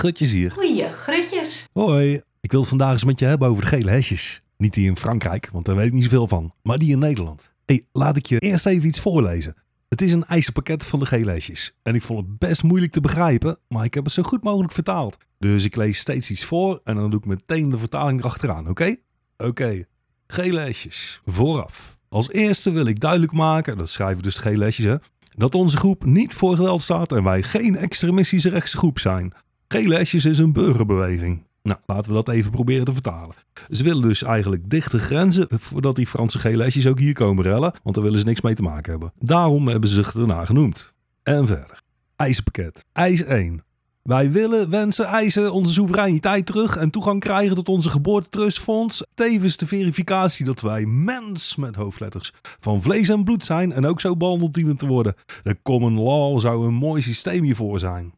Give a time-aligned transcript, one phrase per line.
[0.00, 0.50] Grutjes hier.
[0.52, 1.68] Goeie grutjes.
[1.72, 2.20] Hoi.
[2.40, 4.42] Ik wil het vandaag eens met je hebben over de gele hesjes.
[4.56, 6.54] Niet die in Frankrijk, want daar weet ik niet zoveel van.
[6.62, 7.52] Maar die in Nederland.
[7.64, 9.54] hey, laat ik je eerst even iets voorlezen.
[9.88, 11.72] Het is een eisenpakket van de gele hesjes.
[11.82, 14.72] En ik vond het best moeilijk te begrijpen, maar ik heb het zo goed mogelijk
[14.72, 15.16] vertaald.
[15.38, 18.96] Dus ik lees steeds iets voor en dan doe ik meteen de vertaling erachteraan, oké?
[19.36, 19.84] Oké,
[20.26, 21.20] gele hesjes.
[21.24, 21.98] Vooraf.
[22.08, 24.96] Als eerste wil ik duidelijk maken, dat schrijven dus de gele hesjes hè,
[25.34, 29.34] dat onze groep niet voor geweld staat en wij geen extremistische rechtse groep zijn.
[29.72, 31.42] Gele hesjes is een burgerbeweging.
[31.62, 33.34] Nou, laten we dat even proberen te vertalen.
[33.68, 37.72] Ze willen dus eigenlijk dichte grenzen voordat die Franse gele hesjes ook hier komen rellen,
[37.82, 39.12] want daar willen ze niks mee te maken hebben.
[39.18, 40.94] Daarom hebben ze zich erna genoemd.
[41.22, 41.82] En verder.
[42.16, 42.84] Eisenpakket.
[42.92, 43.64] Eis 1.
[44.02, 49.06] Wij willen, wensen, eisen onze soevereiniteit terug en toegang krijgen tot onze geboortetrustfonds.
[49.14, 54.00] Tevens de verificatie dat wij mens met hoofdletters van vlees en bloed zijn en ook
[54.00, 55.14] zo behandeld dienen te worden.
[55.42, 58.14] De common law zou een mooi systeem hiervoor zijn.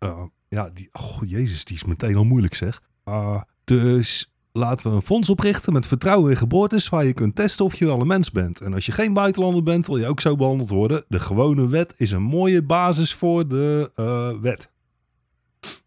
[0.00, 2.82] Uh, ja, die, oh jezus, die is meteen al moeilijk zeg.
[3.04, 7.64] Uh, dus laten we een fonds oprichten met vertrouwen in geboortes waar je kunt testen
[7.64, 8.60] of je wel een mens bent.
[8.60, 11.04] En als je geen buitenlander bent, wil je ook zo behandeld worden.
[11.08, 14.70] De gewone wet is een mooie basis voor de uh, wet.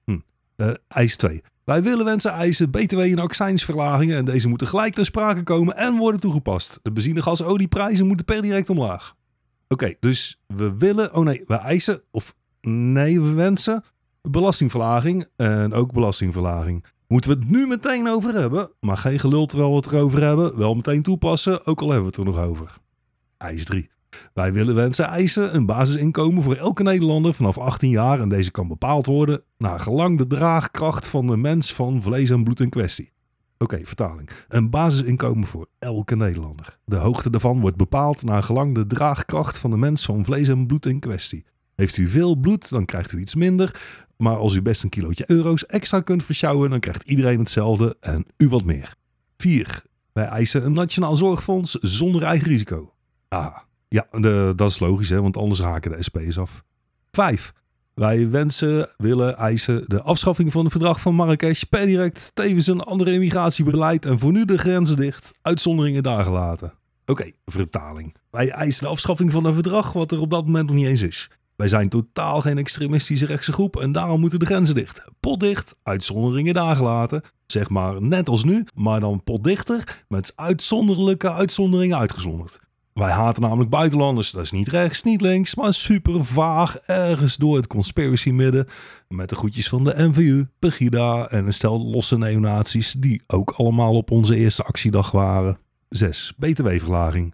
[0.06, 0.20] Hm.
[0.58, 1.42] Uh, eis 2.
[1.64, 5.98] Wij willen wensen eisen btw en accijnsverlagingen en deze moeten gelijk ter sprake komen en
[5.98, 6.80] worden toegepast.
[6.82, 9.16] De benzine, gas, olieprijzen moeten per direct omlaag.
[9.68, 13.84] Oké, dus we willen, oh nee, we eisen, of nee, we wensen
[14.28, 16.86] belastingverlaging en ook belastingverlaging.
[17.08, 20.58] Moeten we het nu meteen over hebben, maar geen gelul terwijl we het erover hebben.
[20.58, 22.78] Wel meteen toepassen, ook al hebben we het er nog over.
[23.38, 23.90] Eis 3.
[24.34, 28.68] Wij willen wensen eisen een basisinkomen voor elke Nederlander vanaf 18 jaar en deze kan
[28.68, 33.14] bepaald worden naar gelang de draagkracht van de mens van vlees en bloed in kwestie.
[33.58, 34.30] Oké, vertaling.
[34.48, 36.78] Een basisinkomen voor elke Nederlander.
[36.86, 40.68] De hoogte daarvan wordt bepaald naar gelang de draagkracht van de mens van vlees en
[40.68, 41.46] bloed in kwestie.
[41.76, 43.82] Heeft u veel bloed, dan krijgt u iets minder.
[44.18, 48.26] Maar als u best een kilootje euro's extra kunt versjouwen, dan krijgt iedereen hetzelfde en
[48.38, 48.96] u wat meer.
[49.38, 49.84] 4.
[50.14, 52.94] Wij eisen een nationaal zorgfonds zonder eigen risico.
[53.28, 54.08] Ah, ja,
[54.56, 56.64] dat is logisch, hè, want anders haken de SP's af.
[57.12, 57.54] 5.
[57.94, 62.82] Wij wensen, willen, eisen de afschaffing van het verdrag van Marrakesh per direct, tevens een
[62.82, 66.74] andere immigratiebeleid en voor nu de grenzen dicht, uitzonderingen daar gelaten.
[67.06, 68.16] Oké, vertaling.
[68.32, 71.02] Wij eisen de afschaffing van een verdrag wat er op dat moment nog niet eens
[71.02, 71.30] is.
[71.56, 75.04] Wij zijn totaal geen extremistische rechtse groep en daarom moeten de grenzen dicht.
[75.20, 77.22] Potdicht, uitzonderingen daar gelaten.
[77.48, 82.60] Zeg maar net als nu, maar dan potdichter met uitzonderlijke uitzonderingen uitgezonderd.
[82.94, 84.32] Wij haten namelijk buitenlanders.
[84.32, 88.68] Dat is niet rechts, niet links, maar super vaag ergens door het conspiracy midden.
[89.08, 93.96] Met de groetjes van de NVU, Pegida en een stel losse neonazies die ook allemaal
[93.96, 95.58] op onze eerste actiedag waren.
[95.90, 96.34] 6.
[96.38, 97.34] BTW-verlaging.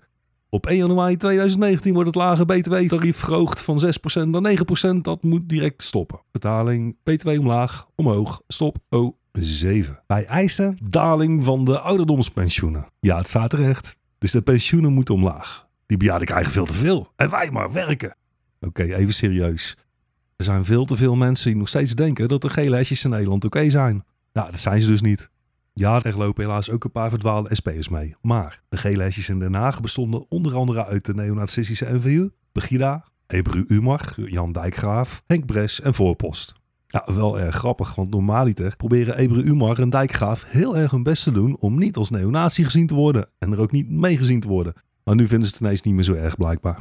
[0.53, 3.81] Op 1 januari 2019 wordt het lage btw-tarief verhoogd van
[4.25, 4.57] 6% naar
[4.95, 5.01] 9%.
[5.01, 6.21] Dat moet direct stoppen.
[6.31, 10.03] Betaling btw omlaag, omhoog, stop, oh 7.
[10.07, 12.85] Wij eisen daling van de ouderdomspensioenen.
[12.99, 13.95] Ja, het staat terecht.
[14.17, 15.67] Dus de pensioenen moeten omlaag.
[15.85, 17.11] Die bejaarden krijgen veel te veel.
[17.15, 18.15] En wij maar werken.
[18.59, 19.77] Oké, even serieus.
[20.35, 23.09] Er zijn veel te veel mensen die nog steeds denken dat de gele hesjes in
[23.09, 24.03] Nederland oké zijn.
[24.31, 25.29] Ja, dat zijn ze dus niet.
[25.73, 28.15] Ja, er lopen helaas ook een paar verdwaalde SP'ers mee.
[28.21, 33.05] Maar de gele hesjes in Den Haag bestonden onder andere uit de neonazistische NVU, Begida,
[33.27, 36.53] Ebru Umar, Jan Dijkgraaf, Henk Bres en Voorpost.
[36.87, 41.23] Ja, wel erg grappig, want normaliter proberen Ebru Umar en Dijkgraaf heel erg hun best
[41.23, 44.39] te doen om niet als neonazi gezien te worden en er ook niet mee gezien
[44.39, 44.73] te worden.
[45.03, 46.79] Maar nu vinden ze het ineens niet meer zo erg blijkbaar.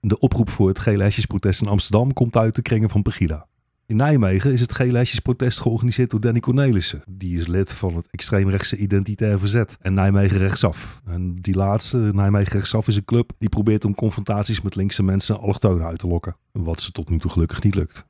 [0.00, 3.46] De oproep voor het gele hesjesprotest in Amsterdam komt uit de kringen van Pegida.
[3.90, 7.02] In Nijmegen is het gele hesjesprotest georganiseerd door Danny Cornelissen.
[7.08, 11.00] Die is lid van het extreemrechtse Identitair Verzet en Nijmegen Rechtsaf.
[11.04, 15.34] En die laatste, Nijmegen Rechtsaf, is een club die probeert om confrontaties met linkse mensen
[15.34, 16.36] en allochtonen uit te lokken.
[16.52, 18.06] Wat ze tot nu toe gelukkig niet lukt.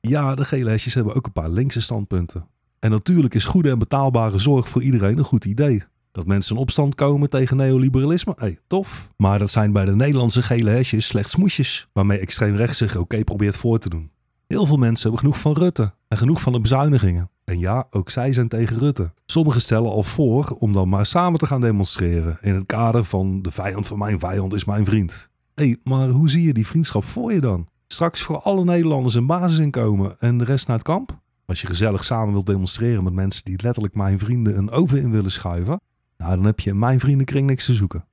[0.00, 2.46] Ja, de gele hesjes hebben ook een paar linkse standpunten.
[2.78, 5.82] En natuurlijk is goede en betaalbare zorg voor iedereen een goed idee.
[6.12, 9.10] Dat mensen in opstand komen tegen neoliberalisme, hey, tof.
[9.16, 13.24] Maar dat zijn bij de Nederlandse gele hesjes slechts smoesjes, waarmee extreem rechts zich oké
[13.24, 14.10] probeert voor te doen.
[14.50, 17.30] Heel veel mensen hebben genoeg van Rutte en genoeg van de bezuinigingen.
[17.44, 19.12] En ja, ook zij zijn tegen Rutte.
[19.26, 23.42] Sommigen stellen al voor om dan maar samen te gaan demonstreren in het kader van
[23.42, 25.28] de vijand van mijn vijand is mijn vriend.
[25.54, 27.68] Hé, maar hoe zie je die vriendschap voor je dan?
[27.86, 31.18] Straks voor alle Nederlanders een basisinkomen en de rest naar het kamp?
[31.46, 35.10] Als je gezellig samen wilt demonstreren met mensen die letterlijk mijn vrienden een oven in
[35.10, 35.80] willen schuiven,
[36.16, 38.04] nou dan heb je in mijn vriendenkring niks te zoeken.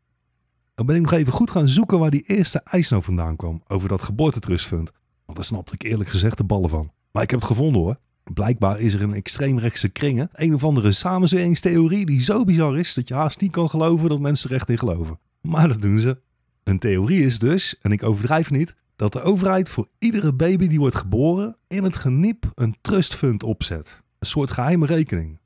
[0.75, 3.63] Dan ben ik nog even goed gaan zoeken waar die eerste eis nou vandaan kwam
[3.67, 4.91] over dat geboortetrustfund.
[5.27, 6.91] Want daar snapte ik eerlijk gezegd de ballen van.
[7.11, 7.99] Maar ik heb het gevonden hoor.
[8.23, 13.07] Blijkbaar is er in extreemrechtse kringen een of andere samenzweringstheorie die zo bizar is dat
[13.07, 15.19] je haast niet kan geloven dat mensen er echt in geloven.
[15.41, 16.21] Maar dat doen ze.
[16.63, 20.79] Een theorie is dus, en ik overdrijf niet, dat de overheid voor iedere baby die
[20.79, 24.01] wordt geboren in het geniep een trustfund opzet.
[24.19, 25.39] Een soort geheime rekening.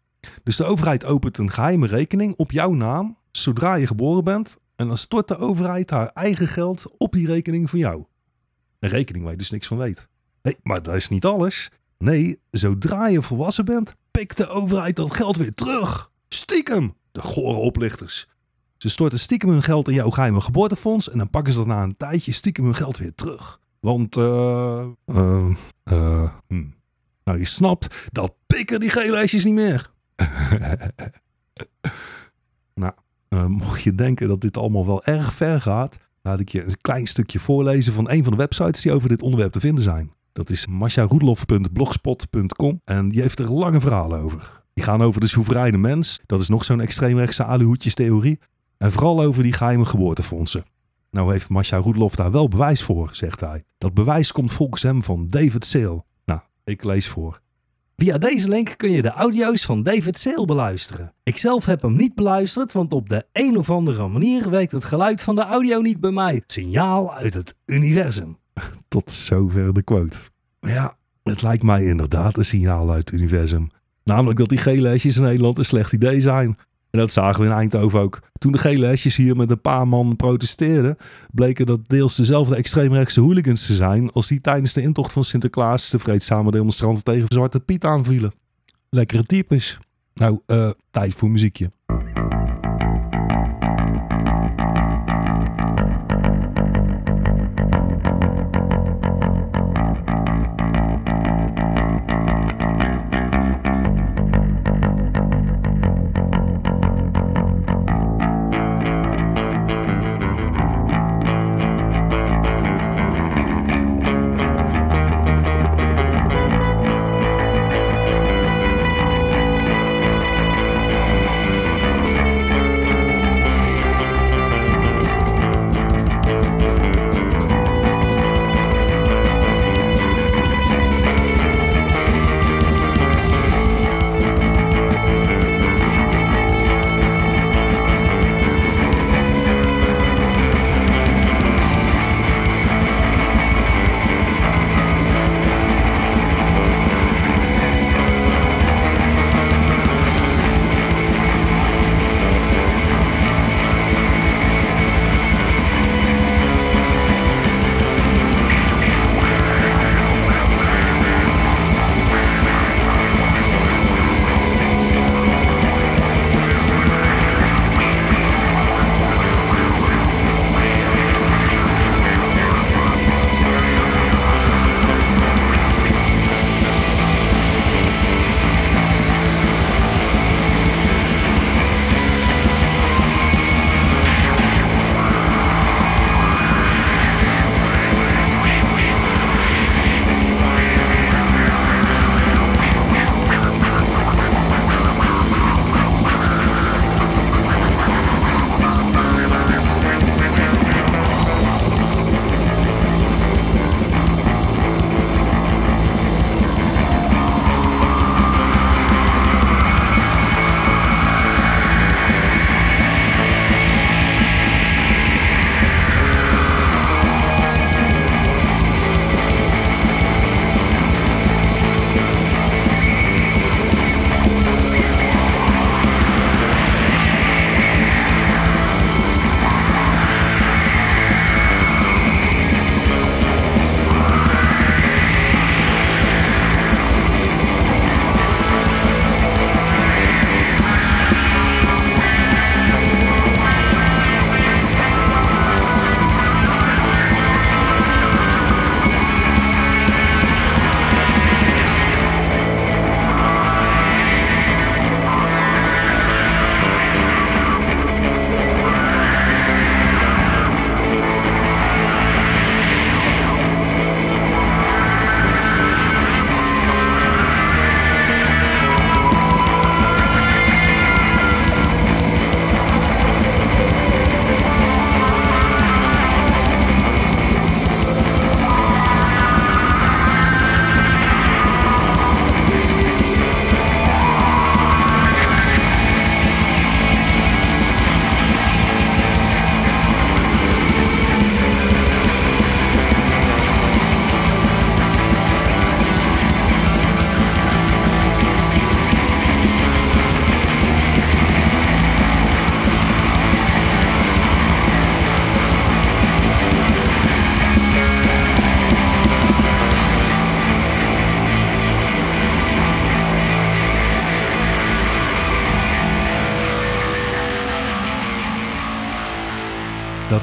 [0.43, 4.57] Dus de overheid opent een geheime rekening op jouw naam zodra je geboren bent.
[4.75, 8.03] En dan stort de overheid haar eigen geld op die rekening voor jou.
[8.81, 10.07] Een rekening waar je dus niks van weet.
[10.41, 11.69] Nee, maar dat is niet alles.
[11.97, 16.11] Nee, zodra je volwassen bent, pikt de overheid dat geld weer terug.
[16.27, 18.27] Stiekem, de gore oplichters.
[18.77, 21.83] Ze storten stiekem hun geld in jouw geheime geboortefonds en dan pakken ze dat na
[21.83, 23.59] een tijdje stiekem hun geld weer terug.
[23.79, 26.65] Want, eh, eh, eh, hm.
[27.23, 29.91] nou je snapt, dat pikken die lijstjes niet meer.
[32.81, 32.93] nou,
[33.29, 36.81] uh, mocht je denken dat dit allemaal wel erg ver gaat, laat ik je een
[36.81, 40.13] klein stukje voorlezen van een van de websites die over dit onderwerp te vinden zijn.
[40.33, 44.63] Dat is masharoedlof.blogspot.com en die heeft er lange verhalen over.
[44.73, 48.39] Die gaan over de soevereine mens, dat is nog zo'n extreemrechtse aluhoedjestheorie,
[48.77, 50.65] en vooral over die geheime geboortefondsen.
[51.11, 53.63] Nou heeft Masha Roedlof daar wel bewijs voor, zegt hij.
[53.77, 56.03] Dat bewijs komt volgens hem van David Sale.
[56.25, 57.41] Nou, ik lees voor.
[57.97, 61.13] Via deze link kun je de audio's van David Sale beluisteren.
[61.23, 64.83] Ik zelf heb hem niet beluisterd, want op de een of andere manier werkt het
[64.83, 66.43] geluid van de audio niet bij mij.
[66.45, 68.37] Signaal uit het universum.
[68.87, 70.17] Tot zover de quote.
[70.59, 73.69] Ja, het lijkt mij inderdaad een signaal uit het universum.
[74.03, 76.57] Namelijk dat die gele hesjes in Nederland een slecht idee zijn.
[76.91, 78.19] En dat zagen we in Eindhoven ook.
[78.37, 80.97] Toen de gele hesjes hier met een paar man protesteerden,
[81.31, 85.89] bleken dat deels dezelfde extreemrechtse hooligans te zijn als die tijdens de intocht van Sinterklaas
[85.89, 88.31] de vreedzame demonstranten tegen Zwarte Piet aanvielen.
[88.89, 89.79] Lekkere types.
[90.13, 91.71] Nou, uh, tijd voor muziekje.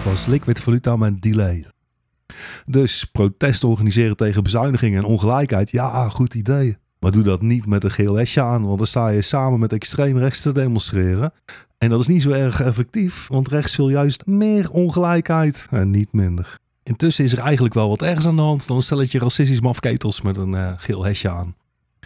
[0.08, 1.64] Was Liquid Valuta met Delay.
[2.66, 6.76] Dus protest organiseren tegen bezuinigingen en ongelijkheid, ja, goed idee.
[6.98, 9.72] Maar doe dat niet met een geel hesje aan, want dan sta je samen met
[9.72, 11.32] extreem rechts te demonstreren.
[11.78, 16.12] En dat is niet zo erg effectief, want rechts wil juist meer ongelijkheid en niet
[16.12, 16.58] minder.
[16.82, 20.20] Intussen is er eigenlijk wel wat ergens aan de hand dan een stelletje racistisch mafketels
[20.20, 21.54] met een uh, geel hesje aan.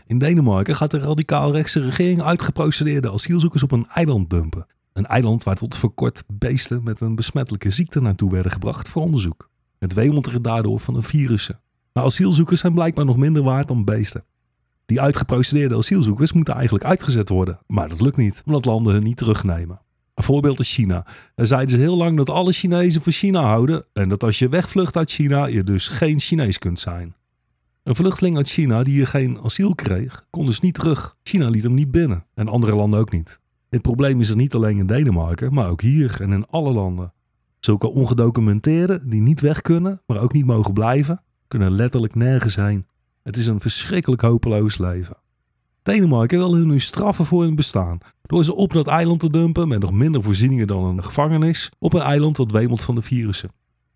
[0.06, 4.66] In Denemarken gaat de radicaal rechtse regering uitgeprocedeerde asielzoekers op een eiland dumpen.
[4.92, 9.02] Een eiland waar tot voor kort beesten met een besmettelijke ziekte naartoe werden gebracht voor
[9.02, 9.50] onderzoek.
[9.78, 11.60] Het er daardoor van een virussen.
[11.92, 14.24] Maar asielzoekers zijn blijkbaar nog minder waard dan beesten.
[14.86, 17.58] Die uitgeprocedeerde asielzoekers moeten eigenlijk uitgezet worden.
[17.66, 19.80] Maar dat lukt niet, omdat landen hun niet terugnemen.
[20.14, 21.06] Een voorbeeld is China.
[21.34, 24.48] Daar zeiden ze heel lang dat alle Chinezen voor China houden en dat als je
[24.48, 27.14] wegvlucht uit China je dus geen Chinees kunt zijn.
[27.82, 31.16] Een vluchteling uit China die geen asiel kreeg, kon dus niet terug.
[31.22, 33.40] China liet hem niet binnen en andere landen ook niet.
[33.72, 37.12] Dit probleem is er niet alleen in Denemarken, maar ook hier en in alle landen.
[37.58, 42.86] Zulke ongedocumenteerden die niet weg kunnen, maar ook niet mogen blijven, kunnen letterlijk nergens heen.
[43.22, 45.16] Het is een verschrikkelijk hopeloos leven.
[45.82, 47.98] Denemarken wil hun nu straffen voor hun bestaan.
[48.22, 51.70] Door ze op dat eiland te dumpen met nog minder voorzieningen dan een gevangenis.
[51.78, 53.50] Op een eiland dat wemelt van de virussen.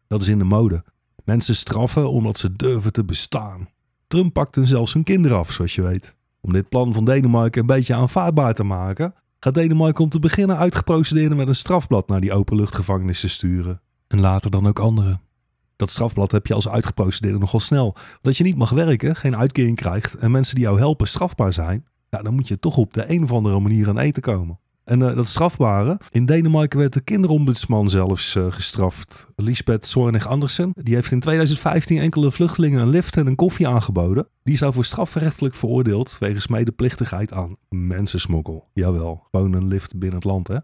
[0.06, 0.84] Dat is in de mode.
[1.24, 3.68] Mensen straffen omdat ze durven te bestaan.
[4.06, 6.14] Trump pakt zelfs hun kinderen af, zoals je weet.
[6.40, 9.14] Om dit plan van Denemarken een beetje aanvaardbaar te maken,
[9.46, 13.80] gaat Denemarken om te beginnen uitgeprocedeerd met een strafblad naar die openluchtgevangenissen sturen.
[14.08, 15.20] En later dan ook anderen.
[15.76, 17.96] Dat strafblad heb je als uitgeprocedeerde nogal snel.
[18.22, 21.86] Dat je niet mag werken, geen uitkering krijgt en mensen die jou helpen strafbaar zijn,
[22.10, 24.58] ja, dan moet je toch op de een of andere manier aan eten komen.
[24.86, 29.26] En uh, dat strafbare, in Denemarken werd de kinderombudsman zelfs uh, gestraft.
[29.36, 34.28] Lisbeth Zornig Andersen, die heeft in 2015 enkele vluchtelingen een lift en een koffie aangeboden.
[34.42, 38.68] Die zou voor strafrechtelijk veroordeeld wegens medeplichtigheid aan mensensmokkel.
[38.72, 40.58] Jawel, gewoon een lift binnen het land hè.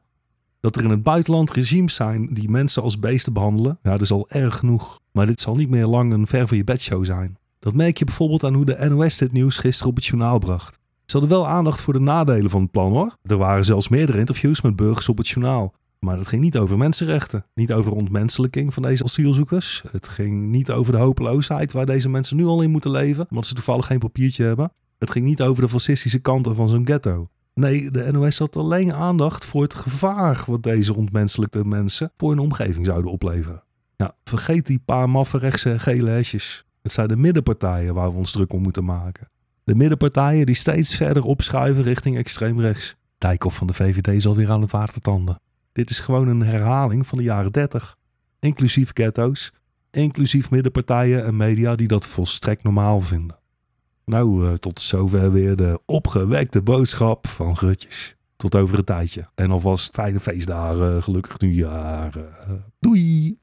[0.61, 4.11] Dat er in het buitenland regimes zijn die mensen als beesten behandelen, ja, dat is
[4.11, 5.01] al erg genoeg.
[5.13, 7.37] Maar dit zal niet meer lang een ver van je bedshow zijn.
[7.59, 10.81] Dat merk je bijvoorbeeld aan hoe de NOS dit nieuws gisteren op het journaal bracht.
[11.13, 13.17] Ze hadden wel aandacht voor de nadelen van het plan hoor.
[13.23, 15.75] Er waren zelfs meerdere interviews met burgers op het journaal.
[15.99, 19.83] Maar het ging niet over mensenrechten, niet over ontmenselijking van deze asielzoekers.
[19.91, 23.47] Het ging niet over de hopeloosheid waar deze mensen nu al in moeten leven, omdat
[23.47, 24.73] ze toevallig geen papiertje hebben.
[24.99, 27.29] Het ging niet over de fascistische kanten van zo'n ghetto.
[27.55, 32.39] Nee, de NOS had alleen aandacht voor het gevaar wat deze ontmenselijke mensen voor hun
[32.39, 33.63] omgeving zouden opleveren.
[34.25, 36.65] Vergeet die paar maffe rechtse gele hesjes.
[36.83, 39.31] Het zijn de middenpartijen waar we ons druk om moeten maken.
[39.65, 42.97] De middenpartijen die steeds verder opschuiven richting extreem rechts.
[43.19, 45.41] Dijkhoff van de VVD is alweer aan het watertanden.
[45.73, 47.97] Dit is gewoon een herhaling van de jaren 30.
[48.41, 49.53] Inclusief ghetto's,
[49.91, 53.39] inclusief middenpartijen en media die dat volstrekt normaal vinden.
[54.05, 58.17] Nou, uh, tot zover weer de opgewekte boodschap van Rutjes.
[58.37, 59.29] Tot over een tijdje.
[59.35, 62.13] En alvast fijne feestdagen, gelukkig nieuwjaar.
[62.81, 63.39] Doei!